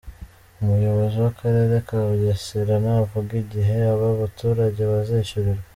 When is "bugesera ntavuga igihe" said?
2.07-3.75